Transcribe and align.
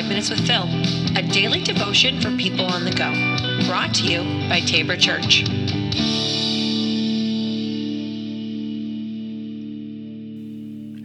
Minutes 0.00 0.30
with 0.30 0.46
Phil, 0.46 0.64
a 1.16 1.22
daily 1.22 1.62
devotion 1.62 2.18
for 2.20 2.34
people 2.36 2.64
on 2.64 2.84
the 2.84 2.90
go. 2.90 3.12
Brought 3.68 3.94
to 3.96 4.04
you 4.04 4.48
by 4.48 4.60
Tabor 4.60 4.96
Church. 4.96 5.44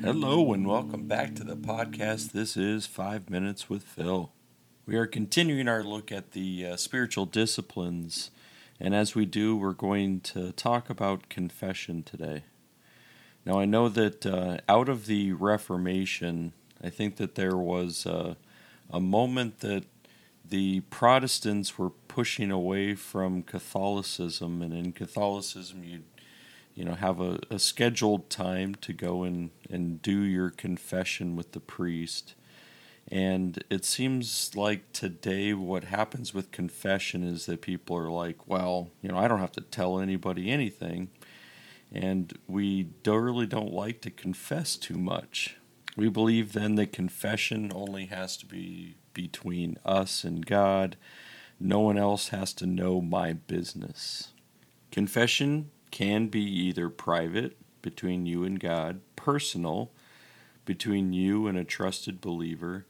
Hello, 0.02 0.54
and 0.54 0.66
welcome 0.66 1.06
back 1.06 1.36
to 1.36 1.44
the 1.44 1.58
podcast. 1.58 2.32
This 2.32 2.56
is 2.56 2.88
Five 2.88 3.30
Minutes 3.30 3.70
with 3.70 3.84
Phil. 3.84 4.32
We 4.86 4.96
are 4.96 5.06
continuing 5.06 5.68
our 5.68 5.84
look 5.84 6.12
at 6.12 6.32
the 6.32 6.66
uh, 6.66 6.76
spiritual 6.78 7.26
disciplines, 7.26 8.32
and 8.80 8.96
as 8.96 9.14
we 9.14 9.26
do, 9.26 9.56
we're 9.58 9.74
going 9.74 10.22
to 10.22 10.54
talk 10.54 10.90
about 10.90 11.30
confession 11.30 12.04
today. 12.04 12.46
Now, 13.46 13.60
I 13.60 13.66
know 13.66 13.90
that 13.90 14.26
uh, 14.26 14.60
out 14.70 14.88
of 14.88 15.06
the 15.06 15.34
Reformation, 15.34 16.54
I 16.82 16.90
think 16.90 17.18
that 17.18 17.36
there 17.36 17.58
was 17.58 18.06
uh, 18.06 18.36
a 18.92 19.00
moment 19.00 19.60
that 19.60 19.86
the 20.46 20.82
Protestants 20.82 21.78
were 21.78 21.90
pushing 21.90 22.52
away 22.52 22.96
from 22.96 23.44
Catholicism, 23.44 24.62
and 24.62 24.74
in 24.74 24.94
Catholicism, 24.94 25.84
you 25.84 26.04
you 26.74 26.86
know 26.86 26.94
have 26.94 27.20
a, 27.20 27.40
a 27.50 27.60
scheduled 27.60 28.30
time 28.30 28.76
to 28.76 28.94
go 28.94 29.24
and, 29.24 29.50
and 29.70 30.02
do 30.02 30.22
your 30.22 30.50
confession 30.50 31.36
with 31.36 31.52
the 31.52 31.60
priest. 31.60 32.36
And 33.10 33.64
it 33.70 33.86
seems 33.86 34.56
like 34.56 34.92
today, 34.92 35.54
what 35.54 35.86
happens 35.86 36.34
with 36.34 36.52
confession 36.52 37.24
is 37.24 37.46
that 37.46 37.62
people 37.62 37.96
are 37.96 38.12
like, 38.12 38.48
well, 38.48 38.90
you 39.02 39.10
know, 39.10 39.18
I 39.18 39.30
don't 39.30 39.40
have 39.40 39.54
to 39.54 39.62
tell 39.62 40.00
anybody 40.00 40.52
anything 40.52 41.10
and 41.92 42.38
we 42.48 42.90
really 43.06 43.46
don't 43.46 43.74
like 43.74 44.02
to 44.02 44.12
confess 44.12 44.76
too 44.76 44.98
much. 44.98 45.57
We 45.98 46.10
believe 46.10 46.54
then 46.54 46.76
that 46.76 46.94
confession 46.94 47.72
only 47.74 48.06
has 48.06 48.38
to 48.38 48.46
be 48.46 48.98
between 49.16 49.78
us 49.84 50.24
and 50.24 50.46
God. 50.46 50.96
No 51.60 51.80
one 51.80 51.98
else 51.98 52.28
has 52.28 52.54
to 52.54 52.68
know 52.68 53.02
my 53.02 53.34
business. 53.34 54.32
Confession 54.92 55.72
can 55.90 56.28
be 56.28 56.44
either 56.44 56.90
private, 56.90 57.58
between 57.82 58.28
you 58.28 58.44
and 58.44 58.60
God, 58.60 59.02
personal, 59.16 59.92
between 60.66 61.14
you 61.14 61.48
and 61.48 61.58
a 61.58 61.64
trusted 61.64 62.22
believer, 62.22 62.86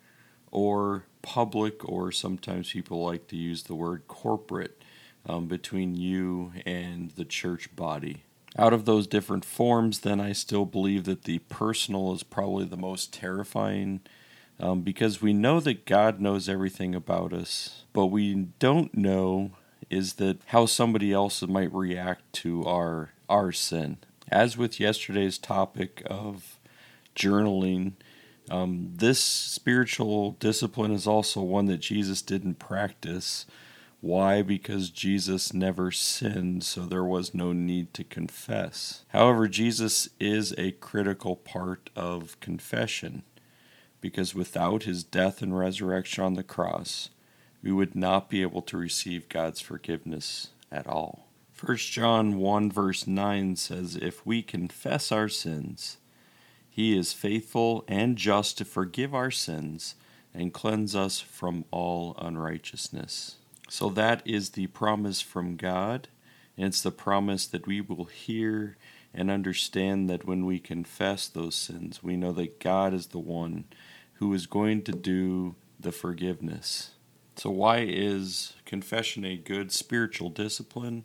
or 0.52 1.06
public, 1.22 1.88
or 1.88 2.12
sometimes 2.12 2.74
people 2.74 3.06
like 3.06 3.28
to 3.28 3.38
use 3.38 3.64
the 3.64 3.76
word 3.76 4.04
corporate, 4.10 4.84
um, 5.26 5.48
between 5.48 5.96
you 5.96 6.52
and 6.66 7.12
the 7.12 7.26
church 7.26 7.74
body 7.74 8.24
out 8.58 8.74
of 8.74 8.86
those 8.86 9.08
different 9.08 9.46
forms, 9.46 10.00
then 10.00 10.20
I 10.20 10.34
still 10.34 10.66
believe 10.66 11.04
that 11.06 11.24
the 11.24 11.40
personal 11.40 12.14
is 12.14 12.24
probably 12.24 12.66
the 12.66 12.78
most 12.78 13.14
terrifying 13.14 14.02
um, 14.60 14.82
because 14.82 15.22
we 15.22 15.34
know 15.34 15.60
that 15.60 15.86
God 15.86 16.20
knows 16.20 16.50
everything 16.50 16.96
about 16.96 17.34
us, 17.34 17.84
but 17.94 18.08
we 18.08 18.34
don't 18.60 18.96
know 18.96 19.52
is 19.90 20.14
that 20.14 20.38
how 20.48 20.66
somebody 20.66 21.14
else 21.14 21.42
might 21.44 21.74
react 21.74 22.34
to 22.34 22.64
our 22.66 23.12
our 23.30 23.52
sin. 23.52 23.98
As 24.30 24.58
with 24.58 24.80
yesterday's 24.80 25.38
topic 25.38 26.02
of 26.06 26.58
journaling, 27.16 27.94
um, 28.50 28.94
this 28.96 29.20
spiritual 29.20 30.32
discipline 30.40 30.92
is 30.92 31.08
also 31.08 31.42
one 31.42 31.66
that 31.66 31.80
Jesus 31.80 32.22
didn't 32.22 32.56
practice 32.56 33.46
why? 34.08 34.42
Because 34.42 34.90
Jesus 34.90 35.54
never 35.54 35.92
sinned, 35.92 36.64
so 36.64 36.86
there 36.86 37.04
was 37.04 37.34
no 37.34 37.52
need 37.52 37.94
to 37.96 38.06
confess. 38.06 39.04
However, 39.10 39.50
Jesus 39.50 40.08
is 40.18 40.56
a 40.58 40.72
critical 40.72 41.36
part 41.36 41.90
of 41.94 42.40
confession, 42.40 43.24
because 44.00 44.34
without 44.34 44.84
his 44.84 45.04
death 45.04 45.42
and 45.42 45.58
resurrection 45.58 46.24
on 46.24 46.36
the 46.36 46.44
cross, 46.44 47.10
we 47.62 47.70
would 47.74 47.96
not 47.96 48.30
be 48.30 48.42
able 48.42 48.62
to 48.62 48.78
receive 48.78 49.28
God's 49.28 49.60
forgiveness 49.60 50.52
at 50.72 50.88
all. 50.88 51.28
1 51.60 51.76
John 51.76 52.38
1 52.38 52.72
verse 52.72 53.08
9 53.08 53.58
says, 53.58 53.98
If 53.98 54.26
we 54.26 54.42
confess 54.42 55.12
our 55.12 55.28
sins, 55.28 55.98
he 56.70 56.98
is 56.98 57.12
faithful 57.12 57.84
and 57.90 58.18
just 58.18 58.58
to 58.60 58.64
forgive 58.64 59.14
our 59.14 59.32
sins 59.32 59.96
and 60.34 60.54
cleanse 60.54 60.96
us 60.96 61.20
from 61.20 61.66
all 61.72 62.16
unrighteousness. 62.20 63.36
So 63.68 63.90
that 63.90 64.22
is 64.26 64.52
the 64.52 64.68
promise 64.68 65.22
from 65.22 65.56
God. 65.56 66.08
And 66.56 66.68
it's 66.68 66.82
the 66.82 66.92
promise 66.92 67.46
that 67.48 67.68
we 67.68 67.82
will 67.82 68.06
hear 68.06 68.78
and 69.14 69.30
understand 69.30 70.10
that 70.10 70.26
when 70.26 70.46
we 70.46 70.60
confess 70.60 71.28
those 71.28 71.56
sins, 71.56 72.02
we 72.02 72.16
know 72.16 72.32
that 72.34 72.60
God 72.60 72.94
is 72.94 73.08
the 73.08 73.20
one 73.20 73.66
who 74.16 74.34
is 74.34 74.48
going 74.48 74.84
to 74.84 74.92
do 74.92 75.56
the 75.80 75.92
forgiveness. 75.92 76.92
So, 77.36 77.52
why 77.52 77.86
is 77.88 78.54
confession 78.66 79.24
a 79.24 79.38
good 79.38 79.72
spiritual 79.72 80.30
discipline? 80.30 81.04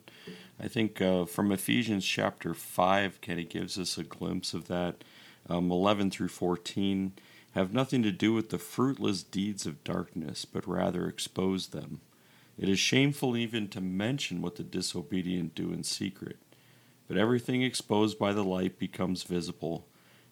I 0.58 0.68
think 0.68 1.02
uh, 1.02 1.26
from 1.26 1.52
Ephesians 1.52 2.06
chapter 2.06 2.54
5 2.54 3.20
kind 3.20 3.38
of 3.38 3.50
gives 3.50 3.78
us 3.78 3.98
a 3.98 4.04
glimpse 4.04 4.54
of 4.54 4.68
that. 4.68 5.04
Um, 5.48 5.70
11 5.70 6.10
through 6.10 6.28
14 6.28 7.12
have 7.54 7.74
nothing 7.74 8.02
to 8.02 8.12
do 8.12 8.32
with 8.32 8.48
the 8.48 8.58
fruitless 8.58 9.22
deeds 9.22 9.66
of 9.66 9.84
darkness, 9.84 10.44
but 10.44 10.66
rather 10.66 11.06
expose 11.06 11.68
them. 11.68 12.00
It 12.58 12.68
is 12.68 12.78
shameful 12.78 13.36
even 13.36 13.68
to 13.68 13.80
mention 13.80 14.42
what 14.42 14.56
the 14.56 14.62
disobedient 14.62 15.54
do 15.54 15.72
in 15.72 15.82
secret. 15.84 16.36
But 17.08 17.16
everything 17.16 17.62
exposed 17.62 18.18
by 18.18 18.32
the 18.32 18.44
light 18.44 18.78
becomes 18.78 19.22
visible, 19.22 19.86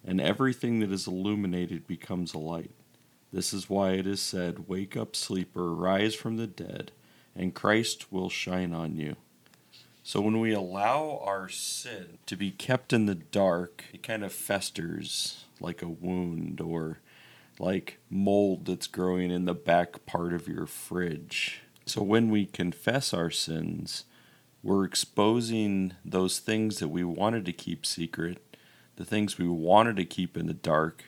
and 0.04 0.20
everything 0.20 0.80
that 0.80 0.92
is 0.92 1.06
illuminated 1.06 1.86
becomes 1.86 2.32
a 2.32 2.38
light. 2.38 2.70
This 3.32 3.52
is 3.52 3.70
why 3.70 3.92
it 3.92 4.06
is 4.06 4.20
said, 4.20 4.68
Wake 4.68 4.96
up, 4.96 5.14
sleeper, 5.14 5.74
rise 5.74 6.14
from 6.14 6.36
the 6.36 6.46
dead, 6.46 6.92
and 7.36 7.54
Christ 7.54 8.12
will 8.12 8.28
shine 8.28 8.72
on 8.72 8.96
you. 8.96 9.16
So 10.02 10.20
when 10.20 10.40
we 10.40 10.52
allow 10.52 11.20
our 11.24 11.48
sin 11.48 12.18
to 12.26 12.36
be 12.36 12.50
kept 12.50 12.92
in 12.92 13.06
the 13.06 13.14
dark, 13.14 13.84
it 13.92 14.02
kind 14.02 14.24
of 14.24 14.32
festers 14.32 15.44
like 15.60 15.82
a 15.82 15.88
wound 15.88 16.60
or 16.60 16.98
like 17.58 17.98
mold 18.08 18.64
that's 18.64 18.86
growing 18.86 19.30
in 19.30 19.44
the 19.44 19.54
back 19.54 20.06
part 20.06 20.32
of 20.32 20.48
your 20.48 20.66
fridge. 20.66 21.60
So 21.90 22.04
when 22.04 22.30
we 22.30 22.46
confess 22.46 23.12
our 23.12 23.30
sins, 23.30 24.04
we're 24.62 24.84
exposing 24.84 25.94
those 26.04 26.38
things 26.38 26.78
that 26.78 26.86
we 26.86 27.02
wanted 27.02 27.44
to 27.46 27.52
keep 27.52 27.84
secret, 27.84 28.56
the 28.94 29.04
things 29.04 29.38
we 29.38 29.48
wanted 29.48 29.96
to 29.96 30.04
keep 30.04 30.36
in 30.36 30.46
the 30.46 30.54
dark, 30.54 31.06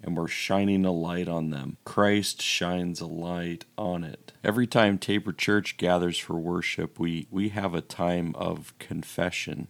and 0.00 0.16
we're 0.16 0.28
shining 0.28 0.84
a 0.84 0.92
light 0.92 1.26
on 1.26 1.50
them. 1.50 1.78
Christ 1.84 2.40
shines 2.40 3.00
a 3.00 3.08
light 3.08 3.64
on 3.76 4.04
it. 4.04 4.32
Every 4.44 4.68
time 4.68 4.98
Tabor 4.98 5.32
Church 5.32 5.76
gathers 5.76 6.16
for 6.16 6.38
worship, 6.38 7.00
we, 7.00 7.26
we 7.28 7.48
have 7.48 7.74
a 7.74 7.80
time 7.80 8.32
of 8.36 8.72
confession. 8.78 9.66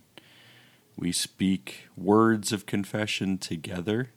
We 0.95 1.11
speak 1.11 1.89
words 1.97 2.53
of 2.53 2.67
confession 2.67 3.39
together 3.39 4.11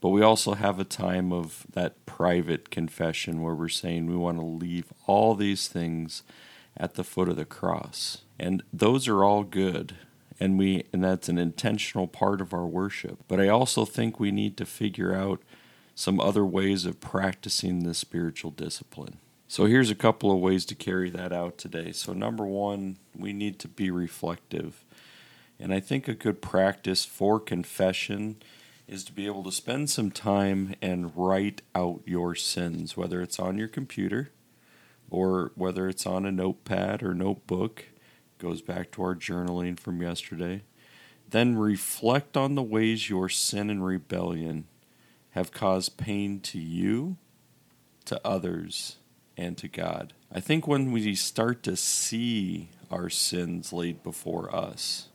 but 0.00 0.08
we 0.10 0.22
also 0.22 0.54
have 0.54 0.78
a 0.78 0.84
time 0.84 1.32
of 1.32 1.66
that 1.72 2.06
private 2.06 2.70
confession 2.70 3.42
where 3.42 3.54
we're 3.54 3.68
saying 3.68 4.06
we 4.06 4.16
want 4.16 4.38
to 4.38 4.44
leave 4.44 4.92
all 5.06 5.34
these 5.34 5.68
things 5.68 6.22
at 6.76 6.94
the 6.94 7.04
foot 7.04 7.28
of 7.28 7.36
the 7.36 7.44
cross. 7.44 8.18
And 8.38 8.62
those 8.72 9.06
are 9.08 9.22
all 9.22 9.44
good. 9.44 9.96
And 10.38 10.58
we 10.58 10.84
and 10.92 11.04
that's 11.04 11.28
an 11.28 11.36
intentional 11.36 12.06
part 12.06 12.40
of 12.40 12.54
our 12.54 12.66
worship. 12.66 13.18
But 13.28 13.40
I 13.40 13.48
also 13.48 13.84
think 13.84 14.18
we 14.18 14.30
need 14.30 14.56
to 14.56 14.64
figure 14.64 15.14
out 15.14 15.42
some 15.94 16.18
other 16.18 16.46
ways 16.46 16.86
of 16.86 16.98
practicing 17.00 17.82
this 17.82 17.98
spiritual 17.98 18.50
discipline. 18.50 19.18
So 19.48 19.66
here's 19.66 19.90
a 19.90 19.96
couple 19.96 20.30
of 20.30 20.38
ways 20.38 20.64
to 20.66 20.74
carry 20.74 21.10
that 21.10 21.32
out 21.32 21.58
today. 21.58 21.92
So 21.92 22.14
number 22.14 22.46
1, 22.46 22.96
we 23.18 23.34
need 23.34 23.58
to 23.58 23.68
be 23.68 23.90
reflective. 23.90 24.82
And 25.58 25.74
I 25.74 25.80
think 25.80 26.08
a 26.08 26.14
good 26.14 26.40
practice 26.40 27.04
for 27.04 27.38
confession 27.38 28.36
is 28.90 29.04
to 29.04 29.12
be 29.12 29.26
able 29.26 29.44
to 29.44 29.52
spend 29.52 29.88
some 29.88 30.10
time 30.10 30.74
and 30.82 31.16
write 31.16 31.62
out 31.76 32.02
your 32.04 32.34
sins, 32.34 32.96
whether 32.96 33.22
it's 33.22 33.38
on 33.38 33.56
your 33.56 33.68
computer 33.68 34.32
or 35.08 35.52
whether 35.54 35.88
it's 35.88 36.06
on 36.06 36.26
a 36.26 36.32
notepad 36.32 37.00
or 37.00 37.14
notebook. 37.14 37.84
Goes 38.38 38.60
back 38.60 38.90
to 38.92 39.02
our 39.02 39.14
journaling 39.14 39.78
from 39.78 40.02
yesterday. 40.02 40.62
Then 41.28 41.56
reflect 41.56 42.36
on 42.36 42.56
the 42.56 42.64
ways 42.64 43.08
your 43.08 43.28
sin 43.28 43.70
and 43.70 43.84
rebellion 43.84 44.66
have 45.30 45.52
caused 45.52 45.96
pain 45.96 46.40
to 46.40 46.58
you, 46.58 47.16
to 48.06 48.20
others, 48.26 48.96
and 49.36 49.56
to 49.58 49.68
God. 49.68 50.14
I 50.32 50.40
think 50.40 50.66
when 50.66 50.90
we 50.90 51.14
start 51.14 51.62
to 51.62 51.76
see 51.76 52.70
our 52.90 53.08
sins 53.08 53.72
laid 53.72 54.02
before 54.02 54.52
us, 54.52 55.10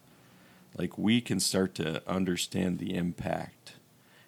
like 0.78 0.98
we 0.98 1.22
can 1.22 1.40
start 1.40 1.76
to 1.76 2.02
understand 2.08 2.80
the 2.80 2.96
impact 2.96 3.74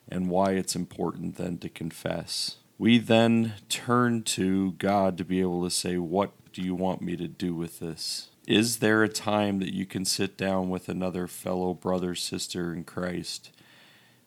and 0.10 0.30
why 0.30 0.52
it's 0.52 0.76
important 0.76 1.36
then 1.36 1.58
to 1.58 1.70
confess. 1.70 2.58
We 2.78 2.98
then 2.98 3.54
turn 3.70 4.24
to 4.24 4.74
God 4.74 5.18
to 5.18 5.26
be 5.26 5.42
able 5.42 5.64
to 5.64 5.72
say, 5.72 5.98
What 5.98 6.32
do 6.54 6.62
you 6.62 6.76
want 6.76 7.02
me 7.02 7.16
to 7.18 7.28
do 7.28 7.54
with 7.54 7.80
this? 7.80 8.30
Is 8.48 8.78
there 8.78 9.04
a 9.04 9.10
time 9.10 9.60
that 9.60 9.74
you 9.74 9.86
can 9.86 10.06
sit 10.06 10.38
down 10.38 10.70
with 10.70 10.88
another 10.88 11.28
fellow 11.28 11.74
brother, 11.74 12.16
sister 12.16 12.74
in 12.74 12.86
Christ, 12.86 13.52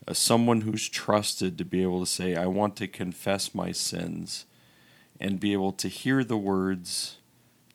uh, 0.06 0.12
someone 0.12 0.62
who's 0.62 0.88
trusted 0.90 1.56
to 1.56 1.64
be 1.64 1.82
able 1.82 2.00
to 2.00 2.10
say, 2.10 2.36
I 2.36 2.46
want 2.46 2.76
to 2.76 2.88
confess 2.88 3.54
my 3.54 3.72
sins, 3.72 4.44
and 5.18 5.40
be 5.40 5.52
able 5.52 5.72
to 5.72 5.88
hear 5.88 6.22
the 6.22 6.36
words, 6.36 7.16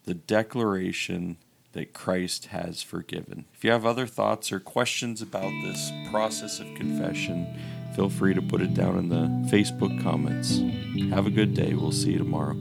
the 0.04 0.14
declaration 0.14 1.38
that 1.76 1.94
Christ 1.94 2.48
has 2.48 2.82
forgiven. 2.82 3.46
If 3.54 3.64
you 3.64 3.72
have 3.72 3.86
other 3.86 4.08
thoughts 4.08 4.52
or 4.52 4.60
questions 4.60 5.22
about 5.22 5.52
this 5.64 5.92
process 6.10 6.60
of 6.60 6.74
confession, 6.76 7.46
feel 7.96 8.10
free 8.10 8.34
to 8.34 8.42
put 8.42 8.62
it 8.62 8.74
down 8.74 8.98
in 8.98 9.10
the 9.10 9.28
Facebook 9.56 10.02
comments. 10.02 10.62
Have 11.14 11.28
a 11.28 11.32
good 11.32 11.54
day. 11.54 11.74
We'll 11.74 11.92
see 11.92 12.14
you 12.14 12.18
tomorrow. 12.18 12.56